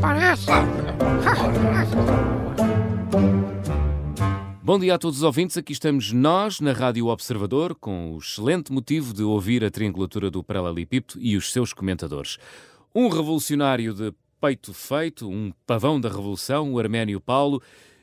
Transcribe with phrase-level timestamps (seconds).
[0.00, 0.46] parece.
[4.62, 8.72] Bom dia a todos os ouvintes, aqui estamos nós na Rádio Observador com o excelente
[8.72, 12.38] motivo de ouvir a triangulatura do Paralelepípedo e os seus comentadores.
[12.94, 17.60] Um revolucionário de peito feito, um pavão da revolução, o Arménio Paulo,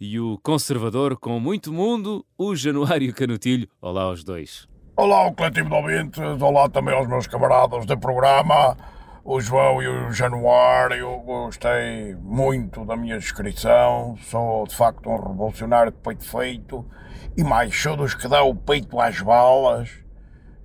[0.00, 3.68] e o conservador com muito mundo, o Januário Canutilho.
[3.80, 4.68] Olá aos dois.
[4.96, 8.76] Olá ao coletivo de ouvintes, olá também aos meus camaradas do programa,
[9.24, 11.18] o João e o Januário.
[11.20, 16.84] Gostei muito da minha descrição, sou de facto um revolucionário de peito feito
[17.36, 19.90] e mais sou dos que dá o peito às balas.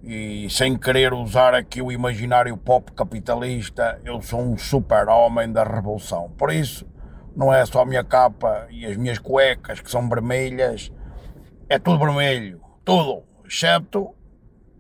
[0.02, 6.30] E sem querer usar aqui o imaginário pop capitalista, eu sou um super-homem da revolução.
[6.38, 6.86] Por isso,
[7.36, 10.92] não é só a minha capa e as minhas cuecas que são vermelhas,
[11.70, 14.14] é tudo vermelho, tudo, exceto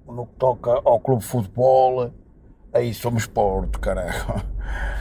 [0.05, 2.11] no que toca ao clube de futebol,
[2.73, 4.43] Aí somos Porto, caralho.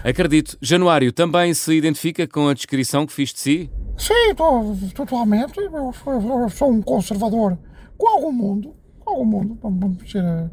[0.05, 0.59] Acredito.
[0.61, 3.71] Januário também se identifica com a descrição que fiz de si?
[3.97, 5.59] Sim, tô, totalmente.
[5.59, 7.57] Eu, eu, eu sou um conservador
[7.97, 10.51] com algum mundo, com algum mundo, vamos dizer,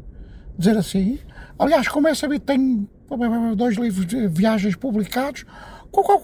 [0.56, 1.18] dizer assim.
[1.58, 5.44] Aliás, como é sabido, tenho eh, dois livros de viagens publicados,
[5.90, 6.22] qual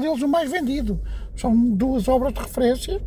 [0.00, 1.00] deles o mais vendido.
[1.36, 3.00] São duas obras de referência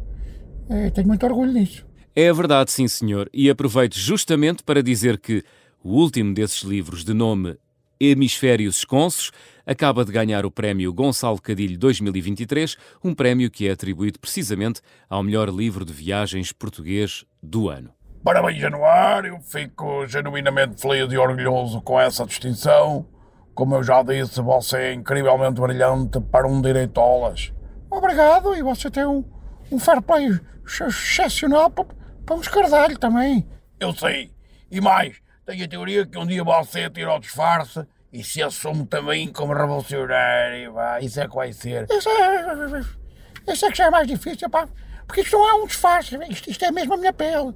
[0.69, 1.85] eh, tenho muito orgulho nisso.
[2.15, 3.29] É verdade, sim, senhor.
[3.33, 5.43] E aproveito justamente para dizer que
[5.83, 7.57] o último desses livros, de nome
[7.99, 9.31] Hemisférios Esconsos,
[9.65, 15.21] acaba de ganhar o prémio Gonçalo Cadilho 2023, um prémio que é atribuído precisamente ao
[15.21, 17.93] melhor livro de viagens português do ano.
[18.23, 23.05] Parabéns, Januário, fico genuinamente feliz e orgulhoso com essa distinção.
[23.53, 27.51] Como eu já disse, você é incrivelmente brilhante para um direitolas.
[27.91, 29.25] Obrigado, e você tem um,
[29.69, 31.85] um fair play excepcional para,
[32.25, 33.45] para um escardalho também.
[33.79, 34.31] Eu sei.
[34.71, 38.85] E mais, tenho a teoria que um dia você tira o disfarce e se assume
[38.85, 40.73] também como revolucionário.
[40.73, 40.99] Pá.
[41.01, 41.87] Isso é que vai ser.
[41.89, 44.67] Isso é, isso é que já é mais difícil, pá.
[45.05, 47.53] Porque isto não é um disfarce, isto, isto é mesmo a minha pele.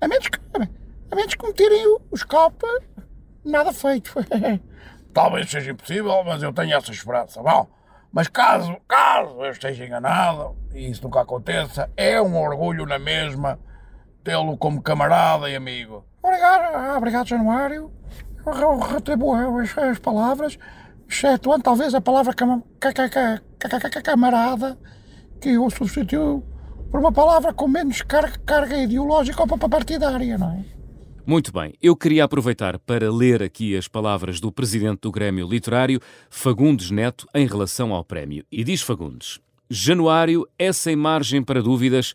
[0.00, 0.38] A menos que,
[1.10, 2.60] a menos que me tirem o, o scalp,
[3.44, 4.12] nada feito.
[5.14, 7.42] Talvez seja impossível, mas eu tenho essa esperança.
[7.42, 7.68] Bom,
[8.12, 13.58] mas caso, caso eu esteja enganado, e isso nunca aconteça, é um orgulho na mesma
[14.22, 16.04] tê-lo como camarada e amigo.
[16.22, 17.90] Obrigado, obrigado Januário.
[18.46, 20.58] Eu retribuo as, as palavras,
[21.08, 22.62] excetuando talvez a palavra cam,
[24.02, 24.78] camarada,
[25.40, 26.42] que eu substituo
[26.90, 30.80] por uma palavra com menos carga, carga ideológica ou partidária, não é?
[31.26, 36.00] Muito bem, eu queria aproveitar para ler aqui as palavras do presidente do Grêmio Literário,
[36.28, 38.44] Fagundes Neto, em relação ao prémio.
[38.50, 39.38] E diz Fagundes:
[39.68, 42.14] Januário é sem margem para dúvidas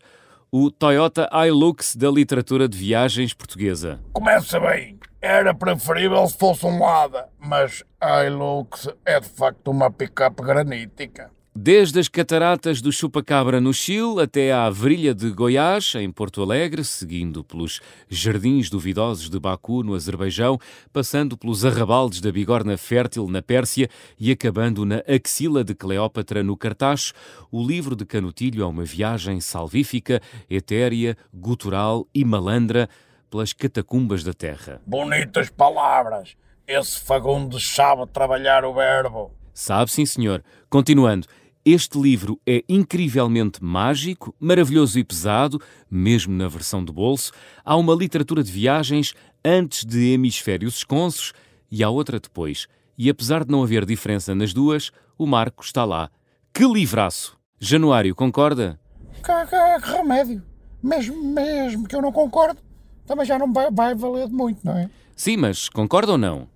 [0.50, 4.00] o Toyota Hilux da literatura de viagens portuguesa.
[4.12, 4.98] Começa bem.
[5.20, 11.30] Era preferível se fosse um Lada, mas Hilux é de facto uma picape granítica.
[11.58, 16.84] Desde as cataratas do Chupacabra no Chile até à Avrilha de Goiás, em Porto Alegre,
[16.84, 17.80] seguindo pelos
[18.10, 20.58] jardins duvidosos de Baku, no Azerbaijão,
[20.92, 23.88] passando pelos arrabaldes da Bigorna Fértil, na Pérsia,
[24.20, 27.14] e acabando na Axila de Cleópatra, no Cartacho,
[27.50, 32.86] o livro de Canutilho é uma viagem salvífica, etérea, gutural e malandra
[33.30, 34.82] pelas catacumbas da terra.
[34.86, 36.36] Bonitas palavras!
[36.68, 39.30] Esse Fagundes sabe trabalhar o verbo.
[39.54, 40.44] Sabe, sim, senhor.
[40.68, 41.26] Continuando.
[41.68, 45.60] Este livro é incrivelmente mágico, maravilhoso e pesado,
[45.90, 47.32] mesmo na versão de bolso.
[47.64, 51.32] Há uma literatura de viagens antes de Hemisférios Esconsos
[51.68, 52.68] e há outra depois.
[52.96, 56.08] E apesar de não haver diferença nas duas, o Marco está lá.
[56.54, 57.36] Que livraço!
[57.58, 58.78] Januário, concorda?
[59.14, 60.44] Que, que, que remédio!
[60.80, 62.60] Mesmo, mesmo que eu não concorde,
[63.04, 64.88] também já não vai, vai valer muito, não é?
[65.16, 66.46] Sim, mas concorda ou não?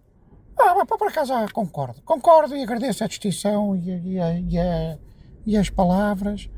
[0.62, 2.02] Ah, por acaso ah, concordo.
[2.02, 4.98] Concordo e agradeço a distinção e, e, e,
[5.46, 6.50] e as palavras.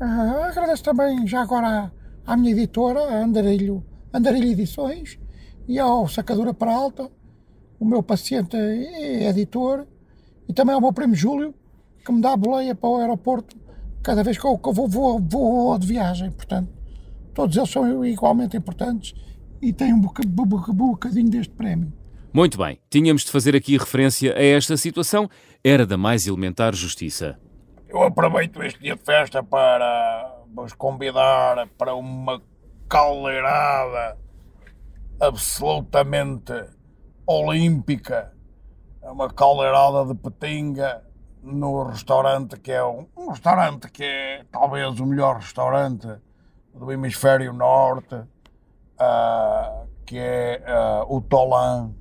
[0.00, 1.92] Ah, agradeço também já agora
[2.26, 5.18] à, à minha editora, a Andarilho, Andarilho Edições,
[5.68, 7.08] e ao Sacadura Peralta,
[7.78, 9.86] o meu paciente e editor,
[10.48, 11.54] e também ao meu primo Júlio,
[12.04, 13.56] que me dá a boleia para o aeroporto
[14.02, 16.30] cada vez que eu, que eu vou, vou, vou, de viagem.
[16.32, 16.72] Portanto,
[17.32, 19.14] todos eles são igualmente importantes
[19.62, 21.99] e têm um bocadinho deste prémio.
[22.32, 25.28] Muito bem, tínhamos de fazer aqui referência a esta situação,
[25.64, 27.36] era da mais elementar justiça.
[27.88, 32.40] Eu aproveito este dia de festa para vos convidar para uma
[32.88, 34.16] caldeirada
[35.20, 36.52] absolutamente
[37.26, 38.32] olímpica,
[39.02, 41.02] uma caldeirada de petinga
[41.42, 46.06] no restaurante que é um, um restaurante que é talvez o melhor restaurante
[46.72, 51.92] do hemisfério norte, uh, que é uh, o Tolan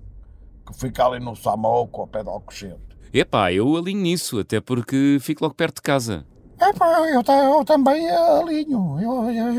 [0.71, 2.79] que fica ali no Samoco, ao pé de Alcochete.
[3.11, 6.25] Epá, eu alinho nisso, até porque fico logo perto de casa.
[6.59, 8.99] É pá, eu, eu também alinho.
[9.01, 9.53] Eu, eu,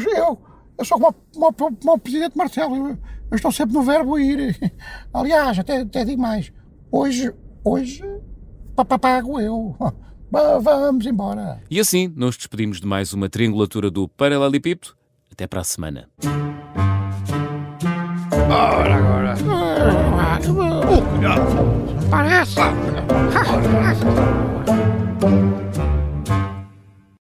[0.00, 0.38] eu,
[0.78, 2.98] eu, sou como, como, como o presidente Marcelo, eu,
[3.30, 4.56] eu, estou sempre no verbo ir.
[5.12, 6.52] Aliás, até, até digo mais.
[6.90, 7.32] Hoje,
[7.62, 8.02] hoje,
[9.00, 9.76] pago eu.
[10.62, 11.60] Vamos embora.
[11.70, 14.94] E assim, nos despedimos de mais uma triangulatura do Paralelepípedo.
[15.30, 16.08] Até para a semana.
[22.14, 22.54] バランス